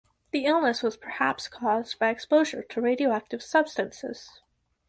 [0.31, 4.41] The illness was perhaps caused by exposure to radioactive substances.